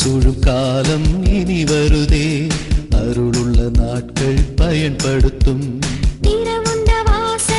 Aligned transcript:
சூழும் 0.00 0.38
காலம் 0.38 1.26
இனி 1.26 1.64
வருதே. 1.64 2.48
அருளுள்ள 2.90 3.78
நாட்கள் 3.78 4.38
பயன்படுத்தும். 4.56 5.78
திறவுண்ட 6.22 7.02
வாசல் 7.04 7.58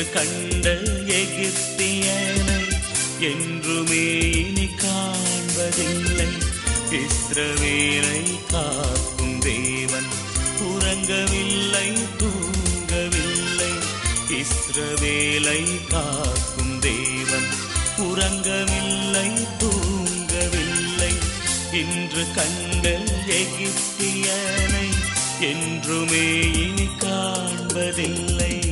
என்று 0.00 0.12
கண்ட 0.12 0.70
எகிப்தியனை 1.06 2.62
என்றுமே 3.20 4.30
இனி 4.30 4.68
காண்பதில்லை. 4.82 6.28
இஸ்ரவேலை 6.90 8.22
காக்கும் 8.50 9.38
தேவன் 9.38 10.08
உறங்கவில்லை 10.60 11.92
தூங்கவில்லை. 12.18 13.72
இஸ்ரவேலை 14.30 15.86
காக்கும் 15.88 16.78
தேவன் 16.78 17.48
உறங்கவில்லை 17.98 19.46
தூங்கவில்லை. 19.58 21.12
இன்று 21.72 22.26
கண்ட 22.34 22.98
எகிப்தியனை 23.26 24.88
என்றுமே 25.40 26.40
இனி 26.40 26.88
காண்பதில்லை. 26.98 28.69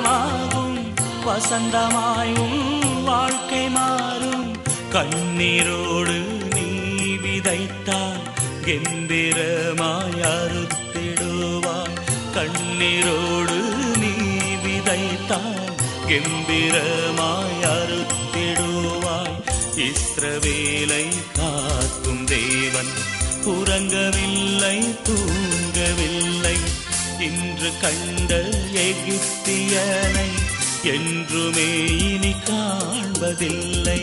மதுரமாகும் 0.00 0.78
வசந்தமாய் 1.26 2.38
உன் 2.38 3.02
வாழ்க்கை 3.04 3.68
மாறும். 3.68 4.56
கண்ணீரோடு 4.92 6.16
நீ 6.54 6.68
விதைத்தால் 7.24 8.22
கெந்திரமாய் 8.64 10.20
அறுத்திடுவாய். 10.22 11.96
கண்ணீரோடு 12.34 13.58
நீ 13.98 14.14
விதைத்தால் 14.64 15.60
கெம்பீரமாய் 16.06 17.62
அறுத்திடுவாய். 17.62 19.38
இஸ்ரவேலை 19.76 21.08
காக்கும் 21.36 22.24
தேவன் 22.24 22.92
உறங்கவில்லை 23.44 24.78
தூங்கவில்லை. 25.04 26.49
இன்று 27.20 27.70
கண்ட 27.80 28.34
எகிப்தியனை 28.72 30.28
என்றுமே 30.82 31.68
இனி 32.12 32.34
காண்பதில்லை. 32.44 34.02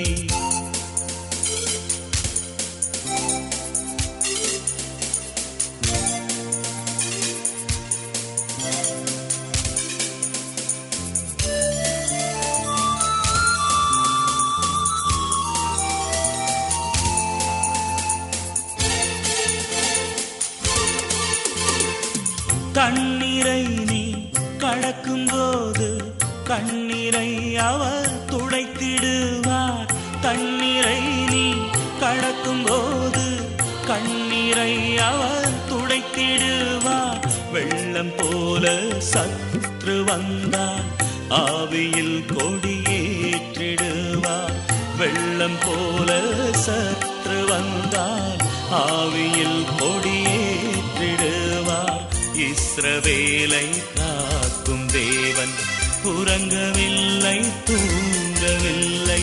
கண்ணீரை 26.47 27.57
அவர் 27.57 28.31
துடைத்திடுவார். 28.31 29.87
தண்ணீரை 30.21 31.01
நீ 31.29 31.53
கடக்கும் 31.99 32.63
போது 32.63 33.49
கண்ணீரை 33.85 34.97
அவர் 34.97 35.49
துடைத்திடுவார். 35.69 37.27
வெள்ளம் 37.51 38.11
போல 38.17 38.83
சற்று 38.97 40.03
வந்தார். 40.03 40.83
ஆவியில் 41.29 42.23
கொடியேற்றிடுவார். 42.37 44.55
வெள்ளம் 44.97 45.57
போல 45.65 46.21
சற்று 46.51 47.45
வந்தார். 47.45 48.45
ஆவியில் 48.71 49.65
கொடியேற்றிடுவார். 49.79 52.03
இஸ்ரவேலை 52.33 53.69
காக்கும் 53.95 54.85
தேவன் 54.85 55.75
உறங்கவில்லை 56.07 57.39
தூங்கவில்லை. 57.65 59.21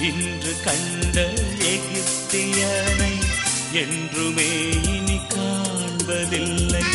இன்று 0.00 0.52
கண்ட 0.64 1.16
எகிப்தியனை 1.74 3.12
என்றுமே 3.72 4.50
இனி 4.94 5.20
காண்பதில்லை. 5.34 6.89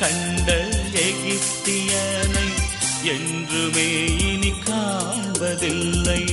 கண்ட 0.00 0.48
எகிப்தியனை 1.06 2.48
என்றுமே 3.02 3.88
இனி 4.30 4.52
காண்பதில்லை. 4.68 6.29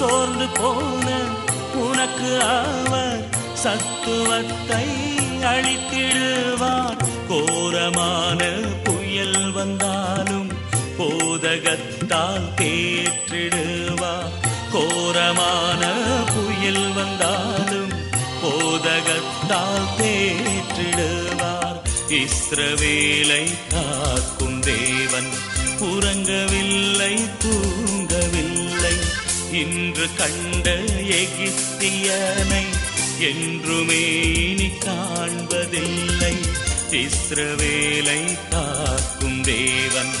சோர்ந்து 0.00 0.46
போன 0.48 1.06
உனக்கு 1.74 2.42
அவர் 2.42 3.24
சத்துவத்தை 3.62 4.86
அழித்திடுவார் 5.50 7.00
கோரமான 7.28 8.40
புயல் 8.84 9.50
வந்தாலும் 9.52 10.50
போதகத்தால் 10.98 12.48
தேற்றிடுவார். 12.60 14.32
கோரமான 14.72 15.82
புயல் 16.34 16.92
வந்தாலும் 16.92 17.92
போதகத்தால் 18.42 19.88
தேற்றிடுவார். 20.00 21.78
இஸ்ரவேலை 22.08 23.44
காக்கும் 23.68 24.60
தேவன் 24.60 25.30
உறங்கவில்லை 25.80 27.14
தூ 27.38 27.79
இன்று 29.52 30.08
கண்ட 30.16 30.76
எகிப்தியனை 31.20 32.64
என்றுமே 33.18 34.02
இனி 34.48 34.66
காண்பதில்லை. 34.66 36.34
இஸ்ரவேலை 36.90 38.38
காக்கும் 38.50 39.42
தேவன் 39.42 40.12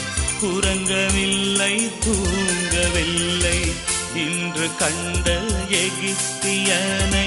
உறங்கவில்லை 0.42 1.90
தூங்கவில்லை. 2.04 3.72
இன்று 4.14 4.68
கண்ட 4.78 5.40
எகிப்தியனை 5.68 7.26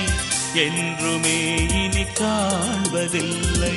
என்றுமே 0.53 1.55
இனி 1.83 2.03
காண்பதில்லை. 2.03 3.75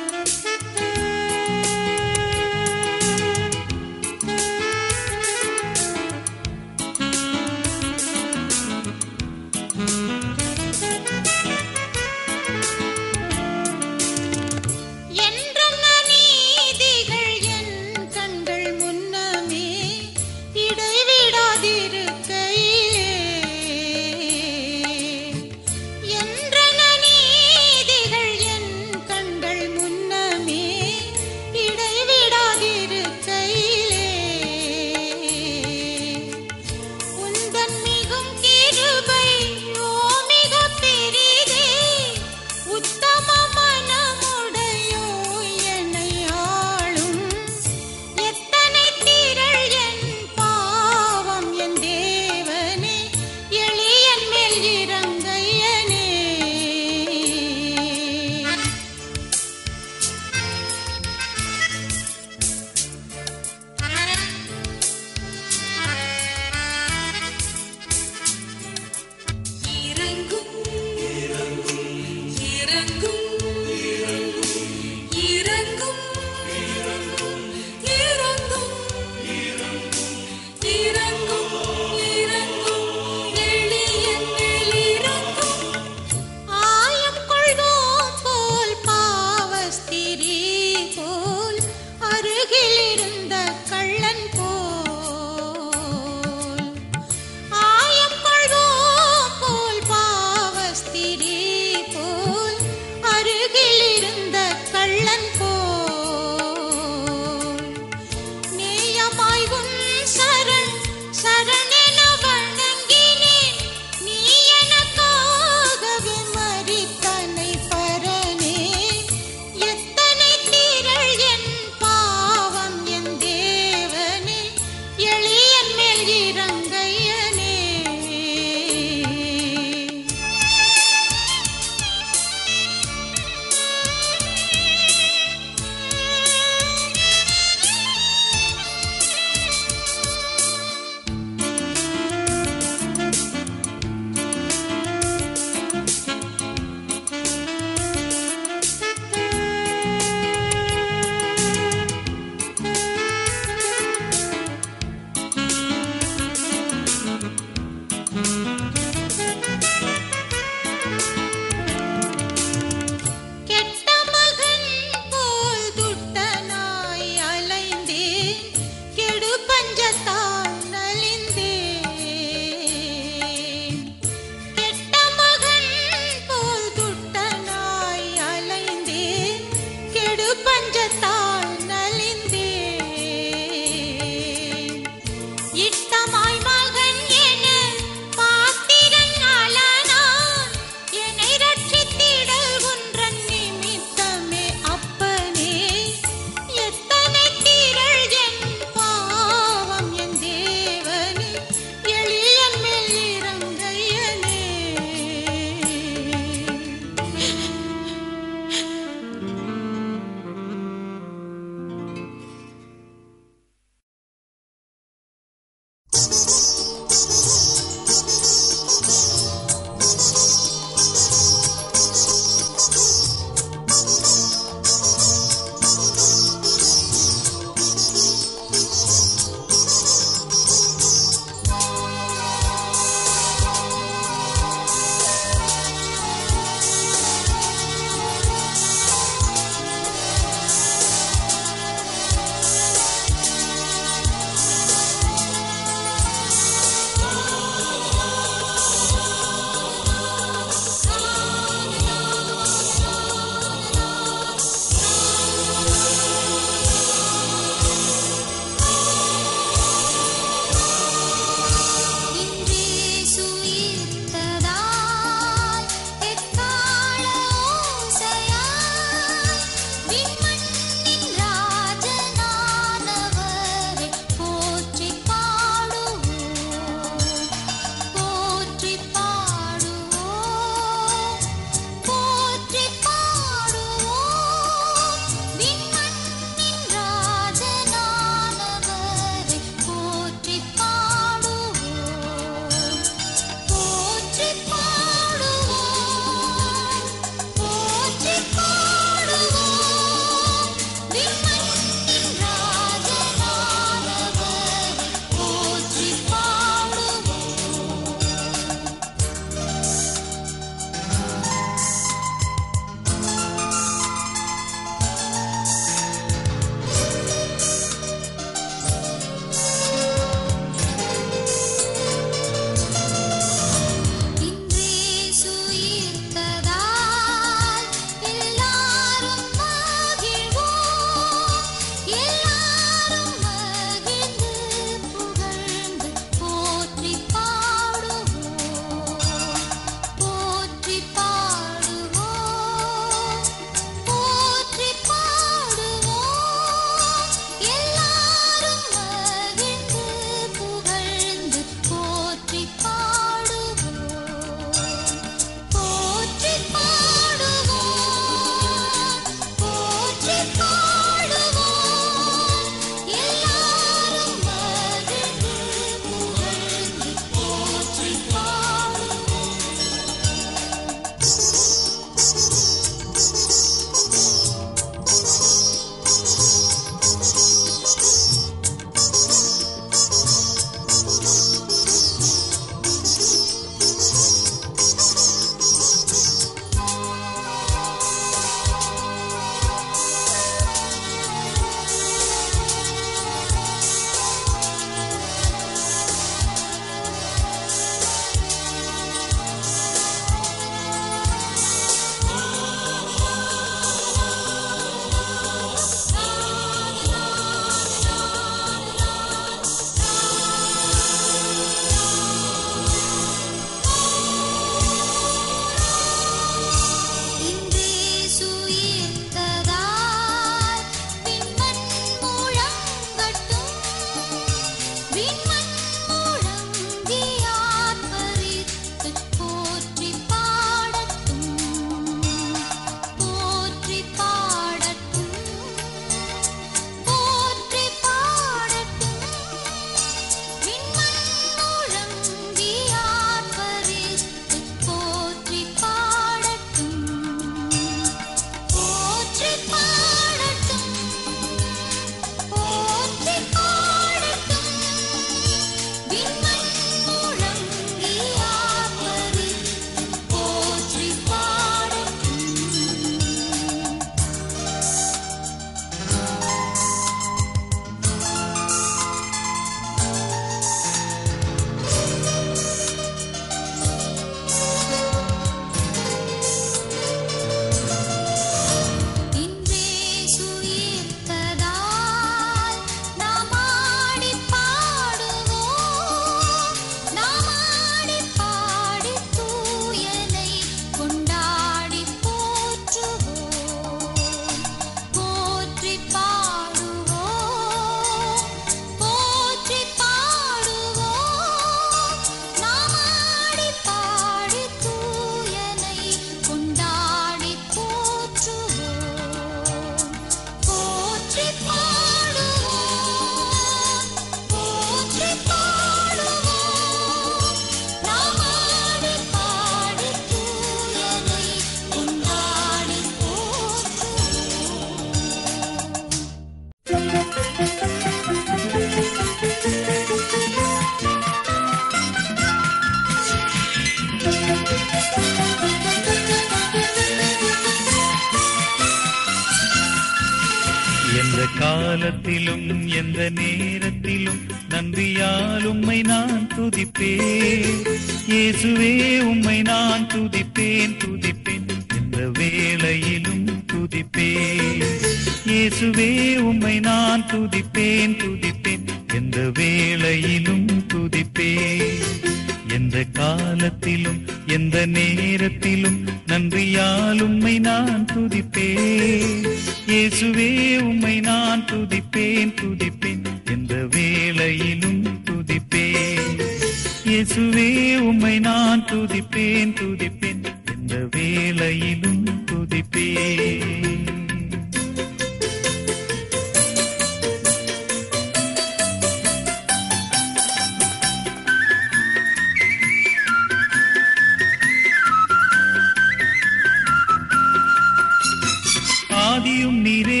ஆதியும் 599.26 599.60
நீரே 599.64 600.00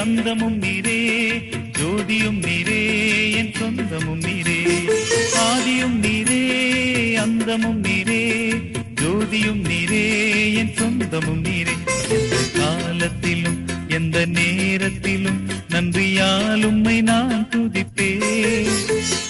அந்தமும் 0.00 0.56
நீரே 0.62 0.96
ஜோதியும் 1.78 2.40
நீரே 2.46 2.80
என் 3.40 3.52
சொந்தமும் 3.58 4.20
நீரே. 4.26 4.56
ஆதியும் 5.44 5.96
நீரே 6.04 6.40
அந்தமும் 7.22 7.80
நீரே 7.86 8.20
ஜோதியும் 9.00 9.62
நீரே 9.70 10.02
என் 10.62 10.74
சொந்தமும் 10.80 11.42
நீரே. 11.46 11.76
எந்த 12.10 12.42
காலத்திலும் 12.58 13.58
எந்த 13.88 14.26
நேரத்திலும் 14.36 15.40
நன்றியால் 15.68 16.66
உம்மை 16.70 16.98
நான் 17.02 17.48
துதிப்பேன். 17.54 18.70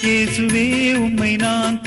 இயேசுவே 0.06 0.66
உம்மை 1.04 1.32
நான் 1.36 1.78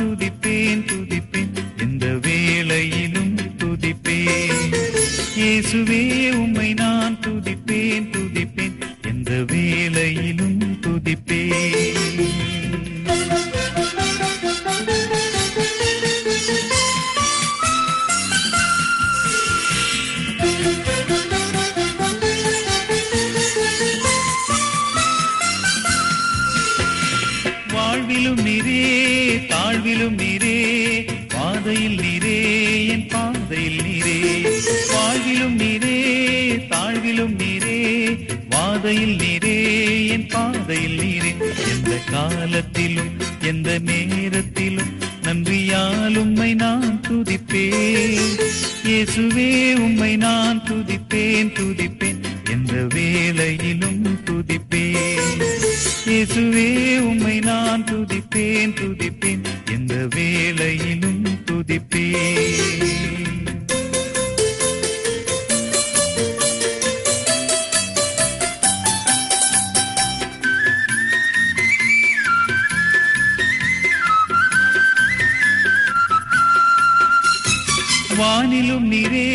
வானிலும் 78.19 78.87
நீரே 78.91 79.27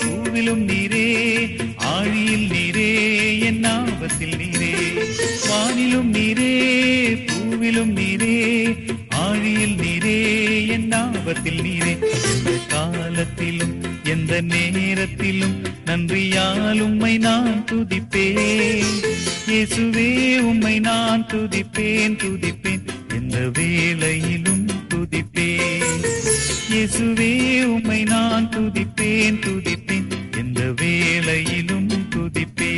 பூவிலும் 0.00 0.62
நீரே 0.68 1.06
ஆழியில் 1.76 2.46
நீரே 2.50 2.90
என் 3.40 3.64
ஆபத்தில் 3.64 4.36
நீரே. 4.36 4.72
வானிலும் 5.48 6.10
நீரே 6.14 6.52
பூவிலும் 7.28 7.92
நீரே 7.98 8.36
ஆழியில் 9.08 9.76
நீரே 9.76 10.18
என் 10.68 10.92
ஆபத்தில் 10.92 11.60
நீரே. 11.60 11.94
காலத்திலும் 12.68 13.74
எந்த 14.04 14.40
நேரத்திலும் 14.40 15.56
நன்றியால் 15.84 16.80
உம்மை 16.80 17.18
நான் 17.18 17.64
துதிப்பேன். 17.72 18.94
இயேசுவே 19.48 20.38
உம்மை 20.38 20.78
நான் 20.80 21.26
துதிப்பேன் 21.26 22.16
துதிப்பேன். 22.22 22.84
எந்த 23.14 23.38
வேளையிலும் 23.58 24.66
துதிப்பேன். 24.88 26.04
இயேசுவே 26.74 27.32
உம்மை 27.64 27.98
நான் 28.04 28.46
துதிப்பேன் 28.48 29.36
துதிப்பேன். 29.44 30.08
எந்த 30.40 30.60
வேளையிலும் 30.80 31.90
துதிப்பேன். 32.14 32.72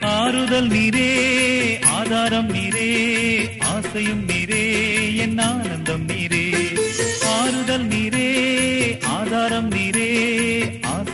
ஆறுதல் 0.00 0.68
நீரே 0.68 1.10
ஆதாரம் 1.98 2.50
நீரே 2.54 2.90
ஆசையும் 3.74 4.24
நீரே. 4.28 4.35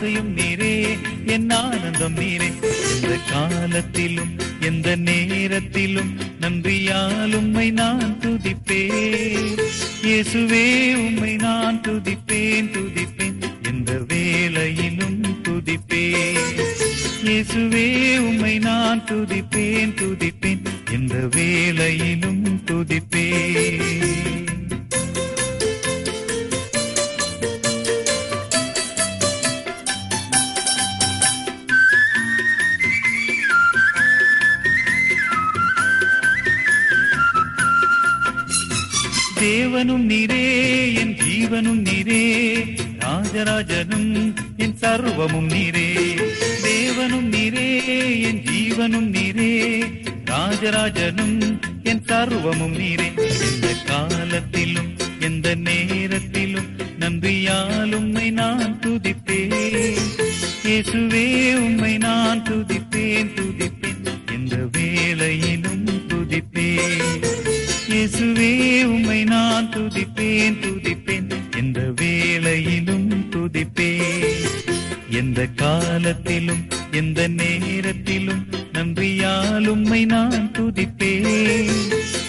ஆசையும் 0.03 0.37
நீரே 0.37 0.97
என் 1.25 1.49
ஆனந்தம் 1.49 2.15
நீரே. 2.15 2.47
எந்த 2.93 3.17
காலத்திலும் 3.29 4.33
எந்த 4.59 4.95
நேரத்திலும் 4.95 6.09
நன்றியால் 6.41 7.33
உம்மை 7.33 7.71
நான் 7.71 8.17
துதிப்பேன். 8.21 9.55
இயேசுவே 10.03 10.65
உம்மை 10.95 11.35
நான் 11.35 11.81
துதிப்பேன் 11.87 12.69
துதிப்பேன். 12.75 13.39
எந்த 13.67 13.91
வேளையிலும் 14.07 15.21
துதிப்பேன். 15.45 16.53
இயேசுவே 17.23 17.87
உம்மை 18.17 18.59
நான் 18.59 19.05
துதிப்பேன் 19.05 19.95
துதிப்பேன். 20.01 20.63
எந்த 20.91 21.15
வேளையிலும் 21.15 22.43
துதிப்பேன். 22.65 24.52
தேவனும் 39.63 40.05
நீரே 40.11 40.45
என் 40.95 41.13
ஜீவனும் 41.13 41.81
நீரே 41.83 42.23
ராஜராஜனும் 42.99 44.33
என் 44.57 44.75
சர்வமும் 44.81 45.47
நீரே. 45.53 45.85
தேவனும் 46.63 47.27
நீரே 47.35 47.67
என் 48.21 48.41
ஜீவனும் 48.49 49.07
நீரே 49.13 49.51
ராஜராஜனும் 50.25 51.61
என் 51.83 52.03
சர்வமும் 52.07 52.75
நீரே. 52.81 53.07
எந்த 53.47 53.73
காலத்திலும் 53.85 54.91
எந்த 55.19 55.55
நேரத்திலும் 55.55 56.69
நன்றியால் 56.99 57.93
உம்மை 57.93 58.31
நான் 58.31 58.79
துதிப்பேன். 58.79 59.97
இயேசுவே 60.65 61.55
உம்மை 61.55 61.97
நான் 61.97 62.43
துதிப்பேன் 62.43 63.33
துதிப்பேன். 63.39 64.03
எந்த 64.33 64.55
வேளையிலும் 64.77 65.87
துதிப்பேன். 66.07 67.52
இயேசுவே 68.03 68.83
உம்மை 68.83 69.23
நான் 69.23 69.69
துதிப்பேன் 69.69 70.57
துதிப்பேன். 70.63 71.29
எந்த 71.57 71.79
வேளையிலும் 72.01 73.29
துதிப்பேன். 73.29 74.33
எந்த 75.09 75.45
காலத்திலும் 75.55 76.63
எந்த 76.91 77.27
நேரத்திலும் 77.27 78.47
நன்றியால் 78.73 79.67
உம்மை 79.67 80.05
நான் 80.05 80.51
துதிப்பேன். 80.51 81.71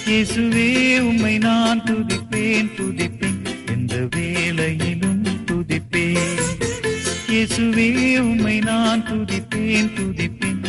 இயேசுவே 0.06 0.98
உம்மை 0.98 1.38
நான் 1.38 1.82
துதிப்பேன் 1.82 2.70
துதிப்பேன். 2.76 3.40
எந்த 3.66 4.08
வேளையிலும் 4.16 5.22
துதிப்பேன். 5.46 6.40
இயேசுவே 7.28 8.18
உம்மை 8.18 8.58
நான் 8.58 9.04
துதிப்பேன் 9.06 9.90
துதிப்பேன். 9.98 10.62